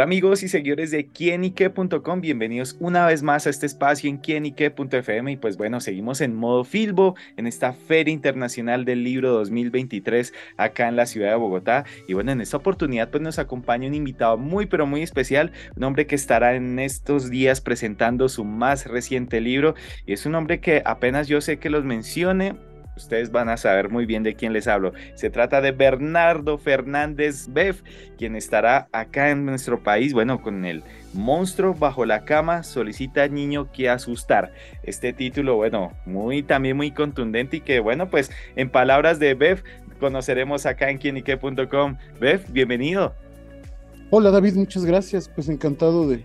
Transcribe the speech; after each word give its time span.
Amigos 0.00 0.42
y 0.42 0.48
seguidores 0.48 0.90
de 0.90 1.08
quienique.com, 1.08 2.20
bienvenidos 2.22 2.76
una 2.80 3.04
vez 3.04 3.22
más 3.22 3.46
a 3.46 3.50
este 3.50 3.66
espacio 3.66 4.08
en 4.08 4.16
quienique.fm 4.16 5.32
y 5.32 5.36
pues 5.36 5.58
bueno, 5.58 5.78
seguimos 5.80 6.22
en 6.22 6.34
modo 6.34 6.64
Filbo 6.64 7.16
en 7.36 7.46
esta 7.46 7.74
Feria 7.74 8.12
Internacional 8.12 8.86
del 8.86 9.04
Libro 9.04 9.32
2023 9.32 10.32
acá 10.56 10.88
en 10.88 10.96
la 10.96 11.04
ciudad 11.04 11.30
de 11.30 11.36
Bogotá. 11.36 11.84
Y 12.08 12.14
bueno, 12.14 12.32
en 12.32 12.40
esta 12.40 12.56
oportunidad 12.56 13.10
pues 13.10 13.22
nos 13.22 13.38
acompaña 13.38 13.88
un 13.88 13.94
invitado 13.94 14.38
muy 14.38 14.66
pero 14.66 14.86
muy 14.86 15.02
especial, 15.02 15.52
un 15.76 15.84
hombre 15.84 16.06
que 16.06 16.14
estará 16.14 16.54
en 16.54 16.78
estos 16.78 17.28
días 17.28 17.60
presentando 17.60 18.30
su 18.30 18.44
más 18.44 18.86
reciente 18.86 19.40
libro. 19.40 19.74
Y 20.06 20.14
es 20.14 20.24
un 20.24 20.34
hombre 20.34 20.60
que 20.60 20.82
apenas 20.84 21.28
yo 21.28 21.42
sé 21.42 21.58
que 21.58 21.68
los 21.68 21.84
mencione, 21.84 22.56
ustedes 22.96 23.30
van 23.30 23.48
a 23.48 23.56
saber 23.56 23.90
muy 23.90 24.06
bien 24.06 24.22
de 24.22 24.34
quién 24.34 24.52
les 24.52 24.68
hablo. 24.68 24.92
Se 25.14 25.30
trata 25.30 25.60
de 25.60 25.72
Bernardo 25.72 26.58
Fernández 26.58 27.48
Beff, 27.48 27.82
quien 28.18 28.36
estará 28.36 28.88
acá 28.92 29.30
en 29.30 29.46
nuestro 29.46 29.82
país, 29.82 30.12
bueno, 30.12 30.42
con 30.42 30.64
el 30.64 30.82
monstruo 31.12 31.74
bajo 31.74 32.04
la 32.04 32.24
cama 32.24 32.62
solicita 32.62 33.26
niño 33.28 33.70
que 33.72 33.88
asustar. 33.88 34.52
Este 34.82 35.12
título, 35.12 35.56
bueno, 35.56 35.92
muy 36.06 36.42
también 36.42 36.76
muy 36.76 36.90
contundente 36.90 37.58
y 37.58 37.60
que, 37.60 37.80
bueno, 37.80 38.10
pues 38.10 38.30
en 38.56 38.70
palabras 38.70 39.18
de 39.18 39.34
Beff 39.34 39.62
conoceremos 39.98 40.66
acá 40.66 40.90
en 40.90 40.98
quienique.com. 40.98 41.96
Beff, 42.20 42.50
bienvenido. 42.50 43.14
Hola 44.10 44.30
David, 44.30 44.54
muchas 44.54 44.84
gracias. 44.84 45.28
Pues 45.28 45.48
encantado 45.48 46.08
de, 46.08 46.24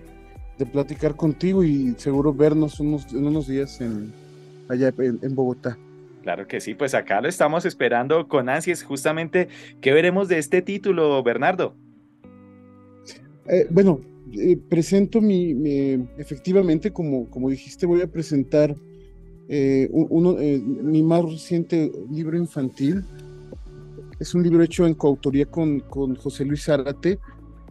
platicar 0.72 1.16
contigo 1.16 1.64
y 1.64 1.94
seguro 1.98 2.34
vernos 2.34 2.80
unos, 2.80 3.14
en 3.14 3.28
unos 3.28 3.48
días 3.48 3.82
en, 3.82 4.12
allá 4.70 4.92
en 4.98 5.36
Bogotá. 5.36 5.78
Claro 6.26 6.48
que 6.48 6.60
sí, 6.60 6.74
pues 6.74 6.96
acá 6.96 7.22
lo 7.22 7.30
estamos 7.30 7.66
esperando 7.66 8.28
con 8.28 8.50
ansias. 8.50 8.82
Justamente, 8.82 9.48
¿qué 9.80 9.94
veremos 9.94 10.28
de 10.28 10.40
este 10.40 10.64
título, 10.64 11.22
Bernardo? 11.22 11.76
Eh, 13.48 13.68
bueno, 13.70 14.02
eh, 14.32 14.58
presento 14.58 15.22
mi, 15.22 15.52
efectivamente, 16.18 16.92
como, 16.92 17.30
como 17.30 17.48
dijiste, 17.52 17.86
voy 17.86 18.02
a 18.02 18.08
presentar 18.08 18.76
eh, 19.50 19.88
mi 19.94 21.04
más 21.04 21.26
reciente 21.26 21.92
libro 22.10 22.36
infantil. 22.36 23.04
Es 24.20 24.34
un 24.34 24.42
libro 24.42 24.64
hecho 24.64 24.88
en 24.88 24.96
coautoría 24.96 25.46
con, 25.46 25.80
con 25.82 26.16
José 26.16 26.44
Luis 26.44 26.64
Zárate, 26.64 27.20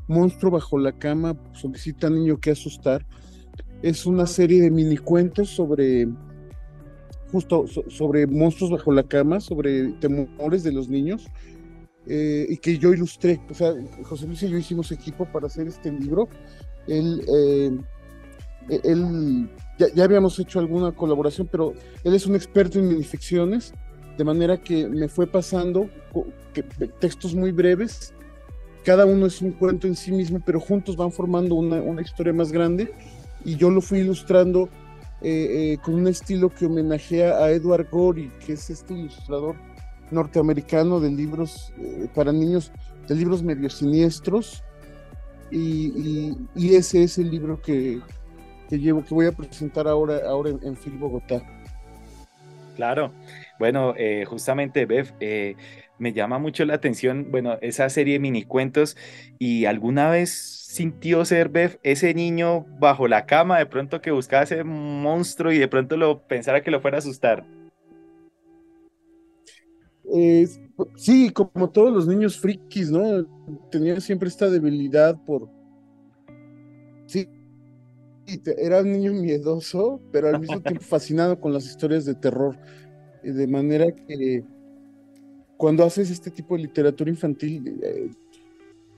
Monstruo 0.07 0.53
bajo 0.53 0.79
la 0.79 0.93
cama, 0.93 1.37
solicita 1.55 2.09
niño 2.09 2.39
que 2.39 2.53
asustar. 2.53 3.05
Es 3.83 4.07
una 4.07 4.29
serie 4.29 4.63
de 4.63 4.71
mini 4.71 4.97
cuentos 4.97 5.49
sobre 5.49 6.07
justo 7.35 7.65
sobre 7.89 8.29
monstruos 8.29 8.71
bajo 8.71 8.93
la 8.93 9.03
cama, 9.03 9.41
sobre 9.41 9.89
temores 9.95 10.63
de 10.63 10.71
los 10.71 10.89
niños, 10.89 11.27
eh, 12.07 12.47
y 12.49 12.59
que 12.59 12.79
yo 12.79 12.95
ilustré. 12.95 13.41
O 13.51 13.55
sea, 13.55 13.75
José 14.05 14.29
Luis 14.29 14.41
y 14.45 14.51
yo 14.51 14.57
hicimos 14.57 14.93
equipo 14.93 15.25
para 15.25 15.49
hacer 15.49 15.67
este 15.67 15.91
libro. 15.91 16.29
Él, 16.87 17.25
eh, 17.27 17.77
él 18.85 19.51
ya, 19.81 20.05
habíamos 20.05 20.39
hecho 20.39 20.61
alguna 20.61 20.93
colaboración, 20.93 21.49
pero 21.51 21.75
él 22.05 22.15
es 22.15 22.25
un 22.25 22.37
experto 22.37 22.79
en 22.79 22.87
minificciones, 22.87 23.75
de 24.17 24.23
manera 24.23 24.57
que 24.57 24.87
me 24.87 25.09
fue 25.09 25.27
pasando 25.27 25.91
textos 27.01 27.35
muy 27.35 27.51
breves. 27.51 28.15
Cada 28.85 29.07
uno 29.07 29.27
es 29.27 29.43
un 29.43 29.51
cuento 29.51 29.89
en 29.89 29.97
sí 29.97 30.13
mismo, 30.13 30.41
pero 30.47 30.61
juntos 30.61 30.95
van 30.95 31.11
formando 31.11 31.57
una, 31.57 31.83
una 31.83 32.01
historia 32.01 32.33
más 32.33 32.53
grande. 32.53 32.93
Y 33.45 33.57
yo 33.57 33.71
lo 33.71 33.81
fui 33.81 33.99
ilustrando 33.99 34.69
eh, 35.23 35.73
eh, 35.73 35.79
con 35.83 35.95
un 35.95 36.07
estilo 36.07 36.51
que 36.51 36.67
homenajea 36.67 37.37
a 37.37 37.51
Edward 37.51 37.89
Gorey, 37.91 38.31
que 38.45 38.55
es 38.55 38.69
este 38.69 38.95
ilustrador 38.95 39.57
norteamericano 40.11 41.01
de 41.01 41.11
libros 41.11 41.73
eh, 41.79 42.09
para 42.15 42.33
niños, 42.33 42.73
de 43.09 43.15
libros 43.15 43.43
medio 43.43 43.71
siniestros. 43.71 44.63
Y, 45.51 46.37
ese 46.57 47.05
es 47.05 47.19
el 47.19 47.31
libro 47.31 47.61
que, 47.63 48.01
llevo, 48.71 49.05
que 49.05 49.15
voy 49.15 49.27
a 49.27 49.33
presentar 49.33 49.87
ahora, 49.87 50.21
ahora 50.27 50.51
en, 50.51 50.61
en 50.63 50.77
Phil 50.77 50.99
Bogotá. 50.99 51.43
Claro, 52.75 53.13
bueno, 53.61 53.95
justamente 54.27 54.85
Bev, 54.85 55.13
me 55.99 56.13
llama 56.13 56.41
mucho 56.41 56.65
la 56.65 56.75
atención, 56.75 57.29
bueno, 57.31 57.57
esa 57.61 57.89
serie 57.89 58.15
de 58.15 58.19
mini 58.19 58.43
cuentos 58.43 58.97
y 59.39 59.67
alguna 59.67 60.11
vez 60.11 60.64
sintió 60.75 61.25
ser 61.25 61.51
Beth 61.51 61.79
ese 61.85 62.13
niño 62.15 62.67
bajo 62.81 63.07
la 63.07 63.27
cama, 63.27 63.59
de 63.59 63.67
pronto 63.67 64.01
que 64.01 64.11
buscaba 64.11 64.43
ese 64.43 64.65
monstruo 64.65 65.53
y 65.53 65.59
de 65.59 65.69
pronto 65.69 65.97
lo 65.97 66.27
pensara 66.27 66.65
que 66.65 66.73
lo 66.73 66.81
fuera 66.81 66.97
a 66.97 66.99
asustar? 66.99 67.47
sí, 70.97 71.31
como 71.31 71.71
todos 71.71 71.93
los 71.93 72.09
niños 72.09 72.41
frikis, 72.41 72.91
¿no? 72.91 73.25
Tenía 73.71 74.01
siempre 74.01 74.29
esta 74.29 74.51
debilidad 74.51 75.17
por... 75.25 75.49
Sí, 77.07 77.29
era 78.59 78.81
un 78.81 78.91
niño 78.91 79.13
miedoso, 79.13 80.01
pero 80.11 80.29
al 80.29 80.41
mismo 80.41 80.61
tiempo 80.61 80.83
fascinado 80.83 81.41
con 81.41 81.53
las 81.53 81.67
historias 81.67 82.05
de 82.05 82.17
terror. 82.17 82.59
De 83.23 83.47
manera 83.47 83.93
que 83.93 84.43
cuando 85.57 85.85
haces 85.85 86.11
este 86.11 86.33
tipo 86.33 86.57
de 86.57 86.63
literatura 86.63 87.11
infantil, 87.11 87.81
eh, 87.81 88.11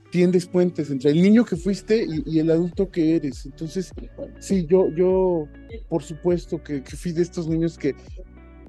tiendes 0.09 0.45
puentes 0.45 0.89
entre 0.89 1.11
el 1.11 1.21
niño 1.21 1.45
que 1.45 1.55
fuiste 1.55 2.05
y, 2.25 2.39
el 2.39 2.49
adulto 2.51 2.89
que 2.89 3.15
eres. 3.15 3.45
Entonces, 3.45 3.91
sí, 4.39 4.65
yo, 4.65 4.89
yo 4.95 5.47
por 5.89 6.03
supuesto 6.03 6.61
que, 6.63 6.81
fui 6.81 7.11
de 7.11 7.21
estos 7.21 7.47
niños 7.47 7.77
que, 7.77 7.95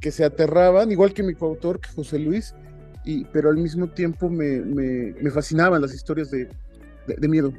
que 0.00 0.10
se 0.10 0.24
aterraban, 0.24 0.90
igual 0.90 1.12
que 1.12 1.22
mi 1.22 1.34
coautor, 1.34 1.80
que 1.80 1.90
José 1.90 2.18
Luis, 2.18 2.54
y, 3.04 3.24
pero 3.26 3.50
al 3.50 3.56
mismo 3.56 3.88
tiempo 3.88 4.28
me, 4.28 4.60
me, 4.60 5.30
fascinaban 5.30 5.80
las 5.80 5.94
historias 5.94 6.30
de 6.30 6.48
miedo 7.28 7.52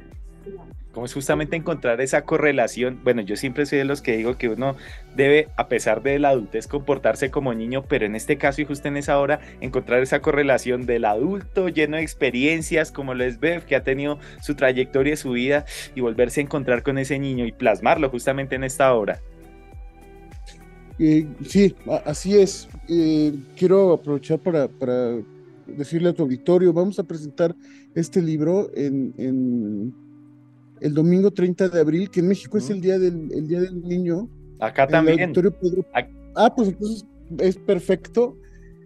como 0.92 1.06
es 1.06 1.14
justamente 1.14 1.56
encontrar 1.56 2.00
esa 2.00 2.22
correlación. 2.22 3.00
Bueno, 3.04 3.22
yo 3.22 3.36
siempre 3.36 3.66
soy 3.66 3.78
de 3.78 3.84
los 3.84 4.02
que 4.02 4.16
digo 4.16 4.36
que 4.36 4.48
uno 4.48 4.76
debe, 5.14 5.48
a 5.56 5.68
pesar 5.68 6.02
de 6.02 6.18
la 6.18 6.30
adultez, 6.30 6.66
comportarse 6.66 7.30
como 7.30 7.54
niño, 7.54 7.84
pero 7.88 8.06
en 8.06 8.16
este 8.16 8.38
caso 8.38 8.60
y 8.60 8.64
justo 8.64 8.88
en 8.88 8.96
esa 8.96 9.18
hora, 9.18 9.40
encontrar 9.60 10.02
esa 10.02 10.20
correlación 10.20 10.86
del 10.86 11.04
adulto 11.04 11.68
lleno 11.68 11.96
de 11.96 12.02
experiencias, 12.02 12.90
como 12.90 13.14
lo 13.14 13.24
es 13.24 13.38
Bev, 13.38 13.64
que 13.64 13.76
ha 13.76 13.84
tenido 13.84 14.18
su 14.40 14.54
trayectoria, 14.54 15.16
su 15.16 15.32
vida, 15.32 15.64
y 15.94 16.00
volverse 16.00 16.40
a 16.40 16.44
encontrar 16.44 16.82
con 16.82 16.98
ese 16.98 17.18
niño 17.18 17.46
y 17.46 17.52
plasmarlo 17.52 18.10
justamente 18.10 18.56
en 18.56 18.64
esta 18.64 18.92
obra. 18.94 19.20
Sí, 20.98 21.74
así 22.04 22.36
es. 22.36 22.68
Quiero 23.56 23.92
aprovechar 23.92 24.38
para, 24.38 24.68
decirle 25.66 26.10
a 26.10 26.12
tu 26.12 26.24
auditorio, 26.24 26.72
vamos 26.72 26.98
a 26.98 27.04
presentar 27.04 27.54
este 27.94 28.20
libro 28.20 28.70
en 28.74 29.94
el 30.80 30.94
domingo 30.94 31.30
30 31.30 31.68
de 31.68 31.80
abril, 31.80 32.10
que 32.10 32.20
en 32.20 32.28
México 32.28 32.58
es 32.58 32.70
el 32.70 32.80
día 32.80 32.98
del, 32.98 33.30
el 33.32 33.46
día 33.46 33.60
del 33.60 33.82
niño. 33.82 34.28
Acá 34.58 34.86
también. 34.86 35.32
Ah, 36.34 36.54
pues 36.54 36.68
entonces 36.68 37.06
es 37.38 37.56
perfecto. 37.56 38.36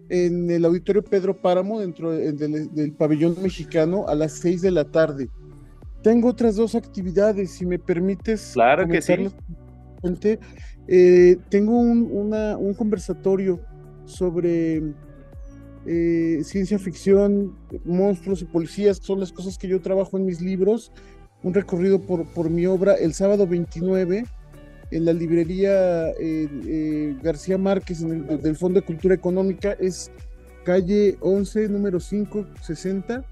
En 0.09 0.51
el 0.51 0.65
auditorio 0.65 1.03
Pedro 1.03 1.41
Páramo, 1.41 1.79
dentro 1.79 2.11
del, 2.11 2.93
pabellón 2.97 3.35
mexicano, 3.41 4.07
a 4.07 4.15
las 4.15 4.33
6 4.33 4.61
de 4.61 4.71
la 4.71 4.85
tarde. 4.85 5.29
Tengo 6.03 6.29
otras 6.29 6.55
dos 6.55 6.75
actividades, 6.75 7.51
si 7.51 7.65
me 7.65 7.79
permites. 7.79 8.51
Claro 8.53 8.87
que 8.87 9.01
sí. 9.01 9.13
Eh, 10.87 11.37
tengo 11.49 11.79
un, 11.79 12.11
un, 12.11 12.73
conversatorio 12.75 13.59
sobre 14.05 14.83
eh, 15.87 16.41
ciencia 16.43 16.77
ficción, 16.77 17.55
monstruos 17.83 18.43
y 18.43 18.45
policías, 18.45 18.97
son 18.97 19.19
las 19.19 19.31
cosas 19.31 19.57
que 19.57 19.67
yo 19.67 19.81
trabajo 19.81 20.17
en 20.17 20.27
mis 20.27 20.41
libros 20.41 20.91
un 21.45 21.53
recorrido 21.53 22.01
por, 22.01 22.25
por 22.25 22.49
mi 22.49 22.65
obra 22.65 22.95
el 22.95 23.13
sábado 23.13 23.45
29 23.45 24.25
en 24.89 25.05
la 25.05 25.13
librería 25.13 26.09
eh, 26.09 26.49
eh, 26.65 27.15
García 27.21 27.59
Márquez 27.59 28.01
en 28.01 28.27
el, 28.27 28.41
del 28.41 28.55
Fondo 28.55 28.79
de 28.79 28.85
Cultura 28.85 29.13
Económica. 29.13 29.73
Es 29.79 30.11
calle 30.63 31.17
11, 31.21 31.69
número 31.69 31.99
560. 31.99 33.23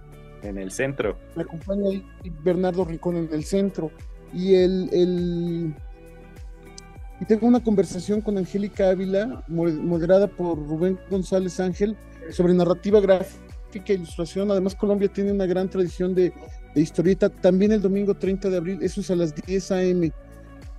En 0.43 0.59
el 0.59 0.69
centro. 0.69 1.17
Me 1.35 1.41
acompaña 1.41 1.89
ahí 1.89 2.05
Bernardo 2.43 2.85
Rincón 2.85 3.15
en 3.15 3.29
el 3.31 3.45
centro. 3.45 3.89
Y 4.31 4.53
el, 4.55 4.89
el 4.93 5.73
y 7.19 7.25
tengo 7.25 7.47
una 7.47 7.63
conversación 7.63 8.21
con 8.21 8.37
Angélica 8.37 8.91
Ávila, 8.91 9.43
moderada 9.47 10.27
por 10.27 10.55
Rubén 10.55 10.99
González 11.09 11.59
Ángel, 11.59 11.97
sobre 12.29 12.53
narrativa 12.53 12.99
gráfica 12.99 13.52
ilustración. 13.85 14.51
Además, 14.51 14.75
Colombia 14.75 15.07
tiene 15.07 15.31
una 15.31 15.45
gran 15.45 15.69
tradición 15.69 16.13
de 16.13 16.33
de 16.73 16.81
historieta. 16.81 17.29
También 17.29 17.71
el 17.71 17.81
domingo 17.81 18.15
30 18.15 18.49
de 18.49 18.57
abril, 18.57 18.79
eso 18.81 19.01
es 19.01 19.11
a 19.11 19.15
las 19.15 19.33
10 19.35 19.71
a.m. 19.71 20.11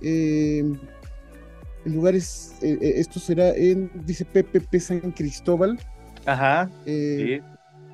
Eh, 0.01 0.63
el 1.85 1.93
lugar 1.93 2.15
es, 2.15 2.55
eh, 2.61 2.77
eh, 2.81 2.93
esto 2.97 3.19
será 3.19 3.49
en, 3.49 3.91
dice 4.05 4.25
PPP 4.25 4.79
San 4.79 5.11
Cristóbal. 5.11 5.79
Ajá. 6.25 6.69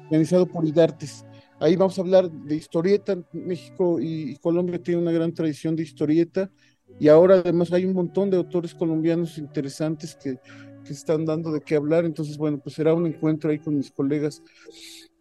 Organizado 0.06 0.46
por 0.46 0.66
IDARTES. 0.66 1.26
Ahí 1.60 1.76
vamos 1.76 1.98
a 1.98 2.02
hablar 2.02 2.30
de 2.32 2.56
historieta. 2.56 3.18
México 3.34 4.00
y, 4.00 4.36
Colombia 4.38 4.82
tienen 4.82 5.04
una 5.04 5.12
gran 5.12 5.34
tradición 5.34 5.76
de 5.76 5.84
historieta. 5.84 6.50
Y 7.00 7.08
ahora 7.08 7.36
además 7.36 7.72
hay 7.72 7.86
un 7.86 7.94
montón 7.94 8.30
de 8.30 8.38
autores 8.38 8.74
colombianos 8.74 9.38
interesantes 9.38 10.16
que, 10.16 10.40
que 10.84 10.94
están 10.94 11.26
dando 11.26 11.52
de 11.52 11.62
qué 11.62 11.76
hablar. 11.76 12.06
Entonces, 12.06 12.38
bueno, 12.38 12.60
pues 12.60 12.76
será 12.76 12.94
un 12.94 13.08
encuentro 13.08 13.50
ahí 13.52 13.60
con 13.60 13.78
mis 13.78 13.92
colegas 13.92 14.42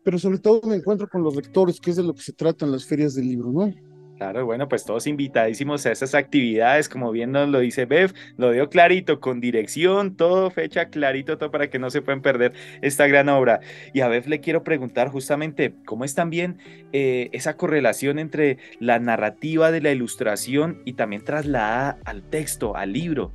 pero 0.03 0.19
sobre 0.19 0.39
todo 0.39 0.63
me 0.67 0.77
encuentro 0.77 1.09
con 1.09 1.23
los 1.23 1.37
lectores, 1.37 1.81
que 1.81 1.91
es 1.91 1.97
de 1.97 2.03
lo 2.03 2.15
que 2.15 2.23
se 2.23 2.33
trata 2.33 2.65
en 2.65 2.73
las 2.73 2.87
ferias 2.87 3.15
del 3.15 3.29
libro, 3.29 3.51
¿no? 3.51 3.73
Claro, 4.17 4.45
bueno, 4.45 4.69
pues 4.69 4.85
todos 4.85 5.07
invitadísimos 5.07 5.87
a 5.87 5.93
esas 5.93 6.15
actividades, 6.15 6.91
como 6.91 7.11
bien 7.11 7.33
nos 7.33 7.49
lo 7.49 7.61
dice 7.61 7.87
Bev, 7.87 8.13
lo 8.37 8.53
dio 8.53 8.69
clarito, 8.69 9.19
con 9.19 9.41
dirección, 9.41 10.15
todo 10.15 10.51
fecha 10.51 10.91
clarito, 10.91 11.39
todo 11.39 11.51
para 11.51 11.71
que 11.71 11.79
no 11.79 11.89
se 11.89 12.03
puedan 12.03 12.21
perder 12.21 12.53
esta 12.83 13.07
gran 13.07 13.31
obra. 13.31 13.61
Y 13.95 14.01
a 14.01 14.09
Bev 14.09 14.29
le 14.29 14.41
quiero 14.41 14.63
preguntar 14.63 15.09
justamente 15.09 15.75
cómo 15.87 16.05
es 16.05 16.15
también 16.15 16.59
eh, 16.93 17.31
esa 17.33 17.57
correlación 17.57 18.19
entre 18.19 18.59
la 18.79 18.99
narrativa 18.99 19.71
de 19.71 19.81
la 19.81 19.91
ilustración 19.91 20.83
y 20.85 20.93
también 20.93 21.25
trasladada 21.25 21.99
al 22.05 22.23
texto, 22.29 22.77
al 22.77 22.93
libro. 22.93 23.33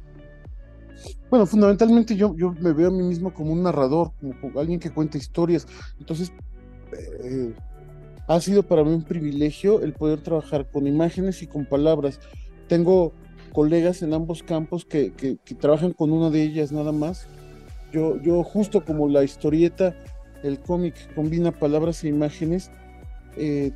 Bueno, 1.30 1.46
fundamentalmente 1.46 2.16
yo, 2.16 2.36
yo 2.36 2.54
me 2.60 2.74
veo 2.74 2.90
a 2.90 2.92
mí 2.92 3.04
mismo 3.04 3.34
como 3.34 3.52
un 3.52 3.64
narrador, 3.64 4.12
como, 4.42 4.60
alguien 4.60 4.80
que 4.80 4.92
cuenta 4.92 5.18
historias. 5.18 5.68
Entonces, 6.00 6.32
eh, 7.24 7.54
ha 8.28 8.40
sido 8.40 8.64
para 8.64 8.84
mí 8.84 8.92
un 8.92 9.04
privilegio 9.04 9.82
el 9.82 9.94
poder 9.94 10.22
trabajar 10.22 10.70
con 10.70 10.88
imágenes 10.88 11.42
y 11.42 11.48
con 11.48 11.66
palabras. 11.66 12.20
Tengo 12.68 13.14
colegas 13.54 14.02
en 14.02 14.14
ambos 14.14 14.44
campos 14.44 14.86
que, 14.86 15.12
trabajan 15.60 15.94
con 15.94 16.12
una 16.12 16.30
de 16.30 16.44
ellas 16.44 16.72
nada 16.72 16.92
más. 16.92 17.28
Yo, 17.92 18.22
yo 18.22 18.44
justo 18.44 18.84
como 18.84 19.08
la 19.08 19.24
historieta, 19.24 19.96
el 20.44 20.60
cómic 20.60 21.14
combina 21.16 21.52
palabras 21.52 22.04
e 22.04 22.10
imágenes, 22.10 22.72
eh, 23.38 23.72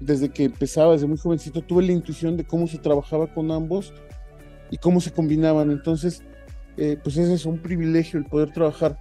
desde 0.00 0.28
que 0.28 0.44
empezaba, 0.44 0.92
desde 0.92 1.06
muy 1.06 1.18
jovencito, 1.18 1.60
tuve 1.62 1.82
la 1.82 1.92
intuición 1.92 2.36
de 2.36 2.44
cómo 2.44 2.66
se 2.66 2.78
trabajaba 2.78 3.26
con 3.32 3.50
ambos 3.50 3.92
y 4.70 4.78
cómo 4.78 5.00
se 5.00 5.10
combinaban. 5.10 5.70
Entonces, 5.70 6.22
eh, 6.78 6.96
pues 7.02 7.16
ese 7.16 7.34
es 7.34 7.44
un 7.44 7.58
privilegio 7.58 8.18
el 8.18 8.24
poder 8.24 8.52
trabajar 8.52 8.98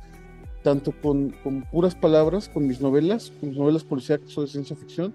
tanto 0.63 0.91
con, 0.91 1.33
puras 1.71 1.95
palabras, 1.95 2.49
con 2.49 2.67
mis 2.67 2.81
novelas, 2.81 3.31
con 3.39 3.49
mis 3.49 3.57
novelas 3.57 3.83
policíacas 3.83 4.37
o 4.37 4.41
de 4.41 4.47
ciencia 4.47 4.75
ficción, 4.75 5.13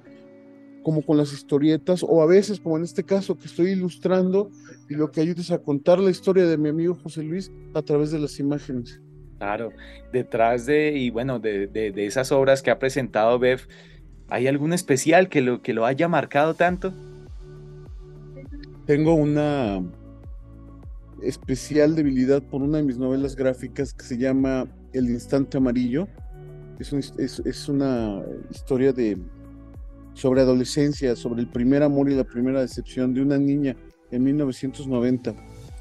como 0.83 1.03
con 1.03 1.17
las 1.17 1.33
historietas, 1.33 2.03
o 2.03 2.23
a 2.23 2.27
veces, 2.27 2.61
como 2.61 2.77
en 2.77 2.85
este 2.85 3.05
caso, 3.05 3.37
que 3.37 3.47
estoy 3.47 3.73
ilustrando 3.73 4.51
y 4.89 4.95
lo 4.95 5.11
que 5.11 5.21
ayuda 5.21 5.41
es 5.41 5.51
a 5.51 5.59
contar 5.59 5.99
la 5.99 6.11
historia 6.11 6.47
de 6.47 6.57
mi 6.57 6.69
amigo 6.69 6.95
José 6.95 7.23
Luis 7.23 7.51
a 7.75 7.83
través 7.83 8.11
de 8.13 8.19
las 8.19 8.39
imágenes. 8.39 9.01
Claro, 9.39 9.73
detrás 10.13 10.67
de, 10.67 10.93
y 10.97 11.11
bueno, 11.11 11.41
de, 11.41 11.67
de, 11.67 12.07
esas 12.07 12.31
obras 12.31 12.63
que 12.63 12.71
ha 12.71 12.79
presentado 12.79 13.39
Bev, 13.39 13.67
¿hay 14.29 14.47
algún 14.47 14.73
especial 14.73 15.29
que 15.29 15.41
lo, 15.41 15.63
que 15.63 15.75
lo 15.75 15.85
haya 15.85 16.09
marcado 16.09 16.55
tanto? 16.55 16.93
Tengo 18.87 19.15
una 19.15 19.83
especial 21.23 21.95
debilidad 21.95 22.43
por 22.43 22.63
una 22.63 22.79
de 22.79 22.85
mis 22.85 22.99
novelas 22.99 23.37
gráficas 23.37 23.95
que 23.95 24.05
se 24.05 24.19
llama 24.19 24.67
el 24.93 25.09
Instante 25.09 25.57
Amarillo. 25.59 26.09
Es, 26.79 27.69
una 27.69 28.23
historia 28.51 28.93
de, 28.93 29.17
sobre 30.15 30.41
adolescencia, 30.41 31.15
sobre 31.15 31.41
el 31.41 31.49
primer 31.49 31.83
amor 31.83 32.11
y 32.11 32.15
la 32.15 32.25
primera 32.25 32.61
decepción 32.61 33.15
de 33.15 33.23
una 33.23 33.39
niña 33.39 33.77
en 34.11 34.25
1990. 34.25 35.35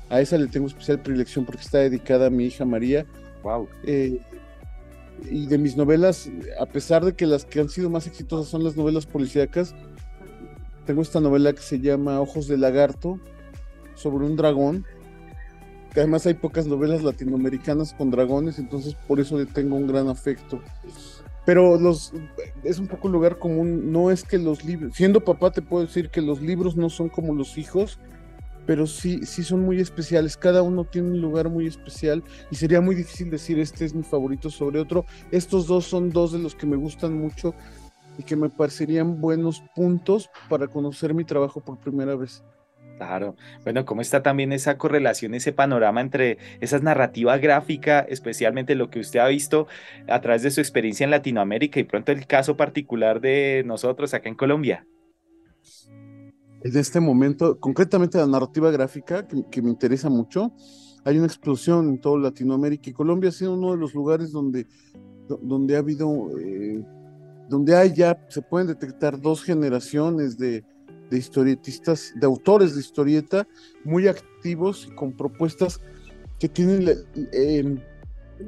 A 0.09 0.21
esa 0.21 0.37
le 0.37 0.47
tengo 0.47 0.67
especial 0.67 1.01
predilección 1.01 1.45
porque 1.45 1.61
está 1.61 1.79
dedicada 1.79 2.27
a 2.27 2.29
mi 2.29 2.45
hija 2.45 2.65
María. 2.65 3.05
Wow. 3.43 3.67
Eh, 3.83 4.19
y 5.29 5.47
de 5.47 5.57
mis 5.57 5.75
novelas, 5.75 6.29
a 6.59 6.65
pesar 6.67 7.03
de 7.03 7.13
que 7.13 7.25
las 7.25 7.45
que 7.45 7.59
han 7.59 7.69
sido 7.69 7.89
más 7.89 8.05
exitosas 8.05 8.47
son 8.47 8.63
las 8.63 8.75
novelas 8.75 9.05
policíacas, 9.05 9.73
tengo 10.85 11.01
esta 11.01 11.19
novela 11.19 11.53
que 11.53 11.61
se 11.61 11.79
llama 11.79 12.21
Ojos 12.21 12.47
de 12.47 12.57
Lagarto, 12.57 13.19
sobre 13.95 14.25
un 14.25 14.35
dragón 14.35 14.85
que 15.93 15.99
además 15.99 16.25
hay 16.25 16.35
pocas 16.35 16.67
novelas 16.67 17.03
latinoamericanas 17.03 17.93
con 17.93 18.11
dragones, 18.11 18.59
entonces 18.59 18.95
por 19.07 19.19
eso 19.19 19.37
le 19.37 19.45
tengo 19.45 19.75
un 19.75 19.87
gran 19.87 20.07
afecto. 20.07 20.61
Pero 21.45 21.77
los 21.79 22.13
es 22.63 22.79
un 22.79 22.87
poco 22.87 23.09
lugar 23.09 23.39
común, 23.39 23.91
no 23.91 24.11
es 24.11 24.23
que 24.23 24.37
los 24.37 24.63
libros, 24.63 24.95
siendo 24.95 25.21
papá 25.21 25.51
te 25.51 25.61
puedo 25.61 25.85
decir 25.85 26.09
que 26.09 26.21
los 26.21 26.41
libros 26.41 26.75
no 26.77 26.89
son 26.89 27.09
como 27.09 27.33
los 27.33 27.57
hijos, 27.57 27.99
pero 28.65 28.85
sí, 28.85 29.25
sí 29.25 29.43
son 29.43 29.61
muy 29.61 29.79
especiales, 29.79 30.37
cada 30.37 30.61
uno 30.61 30.85
tiene 30.85 31.09
un 31.09 31.21
lugar 31.21 31.49
muy 31.49 31.67
especial 31.67 32.23
y 32.51 32.55
sería 32.55 32.79
muy 32.79 32.95
difícil 32.95 33.29
decir 33.29 33.59
este 33.59 33.85
es 33.85 33.93
mi 33.93 34.03
favorito 34.03 34.49
sobre 34.49 34.79
otro. 34.79 35.05
Estos 35.31 35.67
dos 35.67 35.85
son 35.85 36.11
dos 36.11 36.31
de 36.31 36.39
los 36.39 36.55
que 36.55 36.67
me 36.67 36.77
gustan 36.77 37.13
mucho 37.13 37.55
y 38.17 38.23
que 38.23 38.35
me 38.35 38.49
parecerían 38.49 39.19
buenos 39.19 39.63
puntos 39.75 40.29
para 40.47 40.67
conocer 40.67 41.13
mi 41.13 41.25
trabajo 41.25 41.59
por 41.59 41.79
primera 41.79 42.15
vez. 42.15 42.43
Claro. 43.01 43.35
Bueno, 43.63 43.83
¿cómo 43.83 44.01
está 44.01 44.21
también 44.21 44.53
esa 44.53 44.77
correlación, 44.77 45.33
ese 45.33 45.51
panorama 45.51 46.01
entre 46.01 46.37
esa 46.59 46.77
narrativa 46.77 47.35
gráfica, 47.39 48.01
especialmente 48.01 48.75
lo 48.75 48.91
que 48.91 48.99
usted 48.99 49.19
ha 49.19 49.27
visto 49.27 49.65
a 50.07 50.21
través 50.21 50.43
de 50.43 50.51
su 50.51 50.61
experiencia 50.61 51.03
en 51.05 51.09
Latinoamérica 51.09 51.79
y 51.79 51.83
pronto 51.83 52.11
el 52.11 52.27
caso 52.27 52.55
particular 52.57 53.19
de 53.19 53.63
nosotros 53.65 54.13
acá 54.13 54.29
en 54.29 54.35
Colombia? 54.35 54.85
En 56.63 56.77
este 56.77 56.99
momento, 56.99 57.59
concretamente 57.59 58.19
la 58.19 58.27
narrativa 58.27 58.69
gráfica, 58.69 59.27
que, 59.49 59.61
me 59.63 59.71
interesa 59.71 60.11
mucho, 60.11 60.53
hay 61.03 61.17
una 61.17 61.25
explosión 61.25 61.89
en 61.89 61.99
toda 61.99 62.19
Latinoamérica 62.19 62.91
y 62.91 62.93
Colombia 62.93 63.29
ha 63.29 63.33
sido 63.33 63.55
uno 63.55 63.71
de 63.71 63.77
los 63.77 63.95
lugares 63.95 64.31
donde, 64.31 64.67
donde 65.41 65.75
ha 65.75 65.79
habido, 65.79 66.29
eh, 66.39 66.85
donde 67.49 67.75
hay 67.75 67.95
ya, 67.95 68.23
se 68.29 68.43
pueden 68.43 68.67
detectar 68.67 69.19
dos 69.19 69.43
generaciones 69.43 70.37
de 70.37 70.63
de 71.11 71.17
historietistas, 71.17 72.13
de 72.15 72.25
autores 72.25 72.73
de 72.73 72.79
historieta 72.79 73.47
muy 73.83 74.07
activos 74.07 74.87
y 74.89 74.95
con 74.95 75.11
propuestas 75.11 75.81
que 76.39 76.49
tienen, 76.49 76.87
em, 77.33 77.79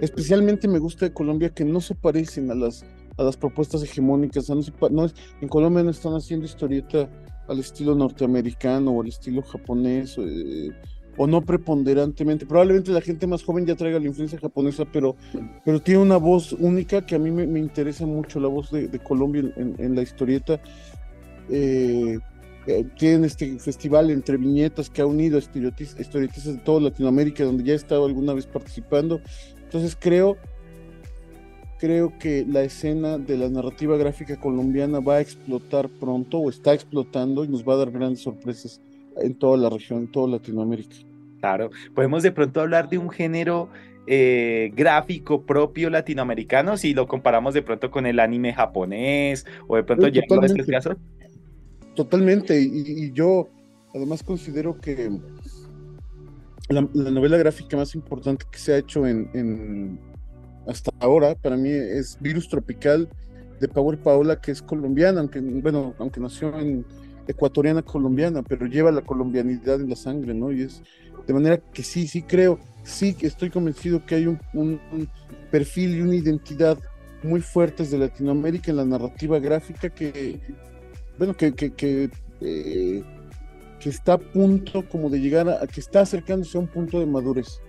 especialmente 0.02 0.68
me 0.68 0.80
gusta 0.80 1.06
de 1.06 1.14
Colombia 1.14 1.54
que 1.54 1.66
no 1.66 1.82
se 1.82 1.94
parecen 1.94 2.50
a 2.50 2.56
las, 2.56 2.84
a 3.18 3.24
las 3.24 3.38
propuestas 3.38 3.84
hegemónicas, 3.84 4.50
no, 4.50 5.12
en 5.42 5.48
Colombia 5.50 5.84
no 5.84 5.92
están 5.92 6.14
haciendo 6.14 6.46
historieta 6.46 7.10
al 7.48 7.60
estilo 7.60 7.94
norteamericano 7.94 8.92
o 8.92 9.02
al 9.02 9.10
estilo 9.10 9.44
japonés. 9.44 10.16
Eh, 10.18 10.72
o 11.16 11.28
no 11.28 11.42
preponderantemente. 11.42 12.48
Probablemente 12.48 12.90
la 12.90 13.00
gente 13.00 13.28
más 13.28 13.44
joven 13.44 13.68
ya 13.68 13.76
traiga 13.76 14.00
la 14.00 14.08
influencia 14.08 14.40
japonesa, 14.40 14.84
pero, 14.92 15.16
pero 15.64 15.80
tiene 15.80 16.02
una 16.02 16.18
voz 16.18 16.54
única 16.54 17.06
que 17.06 17.14
a 17.14 17.20
mí 17.20 17.30
me, 17.30 17.60
interesa 17.60 18.08
mucho, 18.08 18.40
la 18.40 18.48
voz 18.48 18.72
de, 18.72 18.90
Colombia 18.98 19.44
en, 19.56 19.96
la 19.96 20.02
historieta. 20.02 20.60
Eh, 21.52 22.18
eh, 22.68 22.86
tienen 22.98 23.26
este 23.26 23.60
festival 23.60 24.10
entre 24.10 24.38
viñetas 24.38 24.90
que 24.90 25.02
ha 25.02 25.06
unido 25.06 25.38
historietistas 25.38 26.46
de 26.46 26.60
toda 26.64 26.82
Latinoamérica, 26.82 27.44
donde 27.44 27.64
ya 27.64 27.74
he 27.74 27.76
estado 27.76 28.06
alguna 28.06 28.34
vez 28.34 28.48
participando. 28.48 29.20
Entonces 29.64 29.98
creo, 30.00 30.38
creo 31.80 32.18
que 32.20 32.46
la 32.48 32.62
escena 32.62 33.18
de 33.18 33.38
la 33.38 33.50
narrativa 33.50 33.98
gráfica 33.98 34.40
colombiana 34.40 35.00
va 35.00 35.16
a 35.16 35.22
explotar 35.22 35.90
pronto 35.90 36.38
o 36.38 36.50
está 36.50 36.74
explotando 36.74 37.44
y 37.44 37.50
nos 37.50 37.68
va 37.68 37.74
a 37.74 37.78
dar 37.78 37.92
grandes 37.92 38.22
sorpresas 38.22 38.82
en 39.18 39.36
toda 39.36 39.58
la 39.58 39.70
región, 39.70 40.00
en 40.00 40.12
toda 40.12 40.28
Latinoamérica. 40.30 40.96
Claro, 41.40 41.72
podemos 41.94 42.24
de 42.24 42.32
pronto 42.32 42.62
hablar 42.62 42.88
de 42.88 42.98
un 42.98 43.10
género 43.10 43.68
eh, 44.08 44.72
gráfico 44.74 45.44
propio 45.44 45.90
latinoamericano 45.90 46.78
si 46.78 46.94
lo 46.94 47.08
comparamos 47.08 47.54
de 47.54 47.62
pronto 47.62 47.92
con 47.92 48.06
el 48.06 48.20
anime 48.20 48.54
japonés 48.54 49.46
o 49.68 49.76
de 49.76 49.84
pronto 49.84 50.08
ya 50.08 50.22
en 50.30 50.44
este 50.44 50.66
caso. 50.66 50.96
Totalmente, 51.96 52.60
y, 52.60 53.12
yo 53.12 53.50
además 53.94 54.24
considero 54.24 54.80
que 54.80 55.12
la, 56.70 56.82
novela 56.82 57.38
gráfica 57.38 57.78
más 57.78 57.94
importante 57.94 58.46
que 58.52 58.58
se 58.58 58.74
ha 58.74 58.78
hecho 58.78 59.06
en, 59.06 60.00
hasta 60.68 60.92
ahora 61.00 61.36
para 61.36 61.56
mí 61.56 61.70
es 61.70 62.18
Virus 62.20 62.50
Tropical 62.50 63.08
de 63.60 63.68
Power 63.68 64.00
Paola, 64.02 64.42
que 64.42 64.52
es 64.52 64.62
colombiana, 64.62 65.20
aunque 65.20 65.40
bueno, 65.40 65.94
aunque 66.00 66.20
nació 66.20 66.58
en 66.60 66.86
ecuatoriana 67.28 67.84
colombiana, 67.84 68.42
pero 68.42 68.66
lleva 68.66 68.92
la 68.92 69.02
colombianidad 69.02 69.80
en 69.80 69.90
la 69.90 69.96
sangre, 69.96 70.34
¿no? 70.34 70.52
Y 70.52 70.64
es 70.64 70.82
de 71.28 71.34
manera 71.34 71.58
que 71.58 71.84
sí, 71.84 72.08
sí 72.08 72.24
creo, 72.24 72.60
sí 72.84 73.14
que 73.14 73.28
estoy 73.28 73.52
convencido 73.52 74.04
que 74.06 74.16
hay 74.16 74.26
un, 74.26 74.40
un 74.54 74.80
perfil 75.52 75.96
y 75.96 76.02
una 76.02 76.16
identidad 76.16 76.80
muy 77.22 77.40
fuertes 77.40 77.92
de 77.92 78.00
Latinoamérica 78.00 78.72
en 78.72 78.78
la 78.78 78.86
narrativa 78.86 79.40
gráfica 79.40 79.90
que 79.90 80.42
bueno, 81.18 81.36
que, 81.36 81.54
que, 81.54 81.74
que, 81.74 82.10
eh, 82.42 83.04
que, 83.80 83.90
está 83.90 84.14
a 84.14 84.18
punto 84.18 84.88
como 84.90 85.10
de 85.10 85.20
llegar 85.20 85.48
a, 85.50 85.66
que 85.68 85.80
está 85.80 86.02
acercándose 86.02 86.58
a 86.58 86.62
un 86.62 86.68
punto 86.68 87.00
de 87.00 87.06
madurez. 87.06 87.60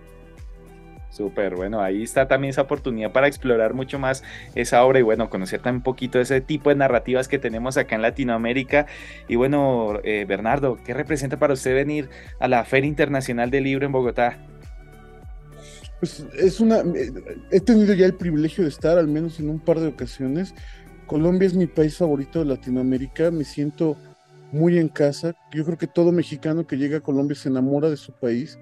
Súper, 1.14 1.54
bueno, 1.54 1.80
ahí 1.80 2.02
está 2.02 2.26
también 2.26 2.50
esa 2.50 2.62
oportunidad 2.62 3.12
para 3.12 3.28
explorar 3.28 3.72
mucho 3.72 4.00
más 4.00 4.24
esa 4.56 4.84
obra 4.84 4.98
y 4.98 5.02
bueno, 5.02 5.30
conocer 5.30 5.60
también 5.60 5.76
un 5.76 5.82
poquito 5.84 6.18
ese 6.18 6.40
tipo 6.40 6.70
de 6.70 6.74
narrativas 6.74 7.28
que 7.28 7.38
tenemos 7.38 7.76
acá 7.76 7.94
en 7.94 8.02
Latinoamérica. 8.02 8.86
Y 9.28 9.36
bueno, 9.36 10.00
eh, 10.02 10.24
Bernardo, 10.26 10.76
¿qué 10.84 10.92
representa 10.92 11.38
para 11.38 11.54
usted 11.54 11.72
venir 11.72 12.08
a 12.40 12.48
la 12.48 12.64
Feria 12.64 12.88
Internacional 12.88 13.52
del 13.52 13.62
Libro 13.62 13.86
en 13.86 13.92
Bogotá? 13.92 14.38
Pues 16.00 16.26
es 16.36 16.58
una, 16.58 16.80
eh, 16.80 17.12
he 17.52 17.60
tenido 17.60 17.94
ya 17.94 18.06
el 18.06 18.14
privilegio 18.14 18.64
de 18.64 18.70
estar 18.70 18.98
al 18.98 19.06
menos 19.06 19.38
en 19.38 19.50
un 19.50 19.60
par 19.60 19.78
de 19.78 19.86
ocasiones 19.86 20.52
Colombia 21.06 21.46
es 21.46 21.54
mi 21.54 21.66
país 21.66 21.96
favorito 21.96 22.38
de 22.38 22.46
Latinoamérica, 22.46 23.30
me 23.30 23.44
siento 23.44 23.96
muy 24.52 24.78
en 24.78 24.88
casa. 24.88 25.34
Yo 25.52 25.64
creo 25.64 25.76
que 25.76 25.86
todo 25.86 26.12
mexicano 26.12 26.66
que 26.66 26.76
llega 26.76 26.98
a 26.98 27.00
Colombia 27.00 27.36
se 27.36 27.48
enamora 27.48 27.90
de 27.90 27.96
su 27.96 28.12
país. 28.12 28.58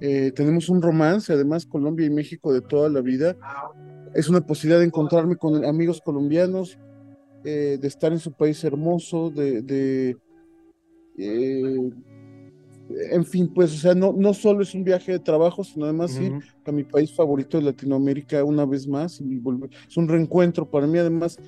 Eh, 0.00 0.32
tenemos 0.32 0.68
un 0.68 0.80
romance, 0.80 1.32
además, 1.32 1.66
Colombia 1.66 2.06
y 2.06 2.10
México 2.10 2.52
de 2.52 2.60
toda 2.60 2.88
la 2.88 3.00
vida. 3.00 3.36
Es 4.14 4.28
una 4.28 4.40
posibilidad 4.40 4.80
de 4.80 4.86
encontrarme 4.86 5.36
con 5.36 5.64
amigos 5.64 6.00
colombianos, 6.00 6.78
eh, 7.44 7.78
de 7.80 7.88
estar 7.88 8.12
en 8.12 8.18
su 8.18 8.32
país 8.32 8.62
hermoso, 8.64 9.30
de, 9.30 10.16
eh, 11.18 11.90
en 13.10 13.24
fin, 13.24 13.52
pues, 13.52 13.74
o 13.74 13.76
sea, 13.76 13.94
no, 13.94 14.12
no 14.12 14.32
solo 14.34 14.62
es 14.62 14.74
un 14.74 14.84
viaje 14.84 15.12
de 15.12 15.18
trabajo, 15.18 15.62
sino 15.64 15.84
además 15.84 16.18
ir 16.20 16.32
a 16.64 16.72
mi 16.72 16.84
país 16.84 17.14
favorito 17.14 17.58
de 17.58 17.64
Latinoamérica 17.64 18.42
una 18.44 18.64
vez 18.64 18.86
más 18.86 19.20
y 19.20 19.38
volver. 19.38 19.70
Es 19.88 19.96
un 19.96 20.08
reencuentro 20.08 20.68
para 20.68 20.86
mí, 20.86 20.98
además, 20.98 21.38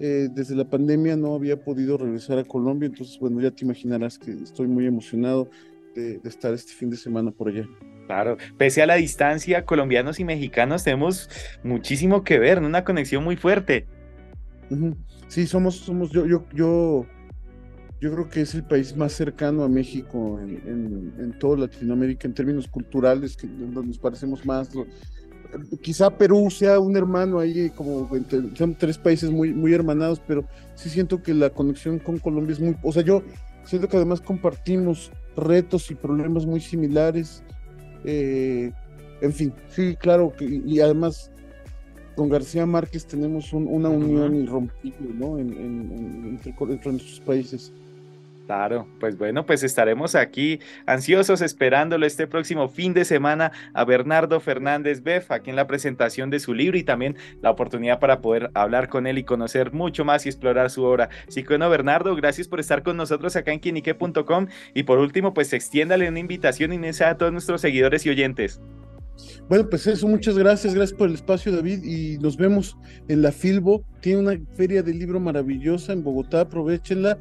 eh, 0.00 0.28
desde 0.32 0.54
la 0.54 0.68
pandemia 0.68 1.16
no 1.16 1.34
había 1.34 1.62
podido 1.62 1.98
regresar 1.98 2.38
a 2.38 2.44
Colombia, 2.44 2.86
entonces, 2.86 3.18
bueno, 3.18 3.40
ya 3.40 3.50
te 3.50 3.64
imaginarás 3.64 4.18
que 4.18 4.32
estoy 4.32 4.66
muy 4.66 4.86
emocionado 4.86 5.48
de, 5.94 6.20
estar 6.24 6.52
este 6.54 6.72
fin 6.72 6.90
de 6.90 6.96
semana 6.96 7.30
por 7.30 7.48
allá. 7.48 7.68
Claro, 8.06 8.36
pese 8.56 8.82
a 8.82 8.86
la 8.86 8.94
distancia, 8.94 9.64
colombianos 9.64 10.18
y 10.18 10.24
mexicanos 10.24 10.84
tenemos 10.84 11.28
muchísimo 11.62 12.24
que 12.24 12.38
ver, 12.38 12.60
una 12.60 12.84
conexión 12.84 13.22
muy 13.22 13.36
fuerte. 13.36 13.86
Sí, 15.28 15.46
somos, 15.46 15.76
somos, 15.76 16.10
yo, 16.10 16.26
yo, 16.26 16.44
yo 16.54 17.06
yo 18.00 18.12
creo 18.12 18.28
que 18.28 18.42
es 18.42 18.54
el 18.54 18.62
país 18.62 18.96
más 18.96 19.12
cercano 19.12 19.64
a 19.64 19.68
México 19.68 20.38
en, 20.40 21.12
en, 21.18 21.38
toda 21.38 21.58
Latinoamérica 21.58 22.28
en 22.28 22.34
términos 22.34 22.68
culturales, 22.68 23.36
que 23.36 23.46
nos 23.46 23.98
parecemos 23.98 24.44
más. 24.46 24.70
Quizá 25.82 26.10
Perú 26.10 26.48
sea 26.50 26.78
un 26.78 26.96
hermano 26.96 27.40
ahí, 27.40 27.70
como 27.70 28.08
son 28.54 28.76
tres 28.76 28.98
países 28.98 29.30
muy, 29.30 29.52
muy 29.52 29.72
hermanados, 29.72 30.20
pero 30.26 30.44
sí 30.74 30.90
siento 30.90 31.22
que 31.22 31.34
la 31.34 31.50
conexión 31.50 31.98
con 31.98 32.18
Colombia 32.18 32.52
es 32.52 32.60
muy. 32.60 32.76
O 32.82 32.92
sea, 32.92 33.02
yo 33.02 33.22
siento 33.64 33.88
que 33.88 33.96
además 33.96 34.20
compartimos 34.20 35.10
retos 35.36 35.90
y 35.90 35.94
problemas 35.94 36.46
muy 36.46 36.60
similares. 36.60 37.42
Eh, 38.04 38.72
en 39.20 39.32
fin, 39.32 39.52
sí, 39.70 39.96
claro, 39.96 40.32
y 40.38 40.78
además 40.78 41.32
con 42.14 42.28
García 42.28 42.66
Márquez 42.66 43.06
tenemos 43.06 43.52
una 43.52 43.88
unión 43.88 44.34
irrompible 44.34 45.08
¿no? 45.14 45.38
en, 45.38 45.52
entre, 45.52 46.52
entre 46.72 46.92
nuestros 46.92 47.20
países. 47.20 47.72
Claro, 48.48 48.88
pues 48.98 49.18
bueno, 49.18 49.44
pues 49.44 49.62
estaremos 49.62 50.14
aquí 50.14 50.58
ansiosos 50.86 51.42
esperándolo 51.42 52.06
este 52.06 52.26
próximo 52.26 52.70
fin 52.70 52.94
de 52.94 53.04
semana 53.04 53.52
a 53.74 53.84
Bernardo 53.84 54.40
Fernández 54.40 55.02
Beff, 55.02 55.30
aquí 55.30 55.50
en 55.50 55.56
la 55.56 55.66
presentación 55.66 56.30
de 56.30 56.40
su 56.40 56.54
libro 56.54 56.78
y 56.78 56.82
también 56.82 57.18
la 57.42 57.50
oportunidad 57.50 58.00
para 58.00 58.22
poder 58.22 58.50
hablar 58.54 58.88
con 58.88 59.06
él 59.06 59.18
y 59.18 59.24
conocer 59.24 59.74
mucho 59.74 60.06
más 60.06 60.24
y 60.24 60.30
explorar 60.30 60.70
su 60.70 60.82
obra. 60.84 61.10
Así 61.28 61.42
que 61.42 61.48
bueno, 61.48 61.68
Bernardo, 61.68 62.16
gracias 62.16 62.48
por 62.48 62.58
estar 62.58 62.82
con 62.82 62.96
nosotros 62.96 63.36
acá 63.36 63.52
en 63.52 63.58
quienique.com 63.58 64.46
y 64.72 64.84
por 64.84 64.98
último, 64.98 65.34
pues 65.34 65.52
extiéndale 65.52 66.08
una 66.08 66.18
invitación 66.18 66.72
inicial 66.72 67.10
a 67.10 67.18
todos 67.18 67.32
nuestros 67.32 67.60
seguidores 67.60 68.06
y 68.06 68.08
oyentes. 68.08 68.62
Bueno, 69.50 69.68
pues 69.68 69.86
eso, 69.86 70.08
muchas 70.08 70.38
gracias, 70.38 70.74
gracias 70.74 70.98
por 70.98 71.08
el 71.08 71.16
espacio, 71.16 71.52
David, 71.52 71.84
y 71.84 72.16
nos 72.16 72.38
vemos 72.38 72.78
en 73.08 73.20
la 73.20 73.30
Filbo. 73.30 73.84
Tiene 74.00 74.20
una 74.20 74.40
feria 74.54 74.82
de 74.82 74.94
libro 74.94 75.20
maravillosa 75.20 75.92
en 75.92 76.02
Bogotá, 76.02 76.42
aprovechenla 76.42 77.18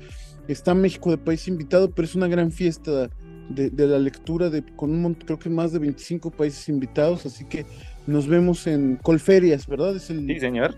está 0.48 0.74
México 0.74 1.10
de 1.12 1.18
país 1.18 1.48
invitado, 1.48 1.92
pero 1.92 2.06
es 2.06 2.16
una 2.16 2.27
gran 2.27 2.51
fiesta 2.51 3.10
de, 3.50 3.88
la 3.88 4.00
lectura 4.00 4.50
de, 4.50 4.63
con 4.75 4.92
un 4.92 5.13
creo 5.13 5.39
que 5.39 5.50
más 5.50 5.72
de 5.72 5.80
25 5.80 6.32
países 6.32 6.68
invitados, 6.70 7.25
así 7.25 7.46
que 7.46 7.66
nos 8.06 8.27
vemos 8.27 8.68
en 8.68 8.98
Colferias, 8.98 9.68
¿verdad? 9.68 9.96
Es 9.96 10.10
el, 10.10 10.25
sí, 10.25 10.39
señor. 10.39 10.75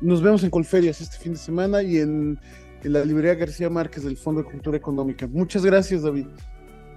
Nos 0.00 0.22
vemos 0.22 0.44
en 0.44 0.50
Colferias 0.50 1.00
este 1.00 1.16
fin 1.18 1.32
de 1.32 1.38
semana 1.38 1.82
y 1.82 1.98
en, 1.98 2.38
en 2.82 2.92
la 2.92 3.04
librería 3.04 3.34
García 3.34 3.70
Márquez 3.70 4.04
del 4.04 4.16
Fondo 4.16 4.42
de 4.42 4.50
Cultura 4.50 4.76
Económica. 4.76 5.26
Muchas 5.26 5.64
gracias, 5.64 6.02
David. 6.02 6.26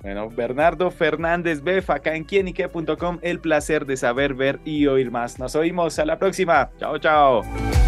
Bueno, 0.01 0.29
Bernardo 0.29 0.91
Fernández 0.91 1.61
Bef, 1.61 1.89
acá 1.89 2.15
en 2.15 2.23
quienique.com, 2.23 3.19
el 3.21 3.39
placer 3.39 3.85
de 3.85 3.97
saber, 3.97 4.33
ver 4.35 4.59
y 4.63 4.87
oír 4.87 5.11
más. 5.11 5.39
Nos 5.39 5.55
oímos 5.55 5.97
a 5.99 6.05
la 6.05 6.19
próxima. 6.19 6.69
Chao, 6.79 6.97
chao. 6.99 7.86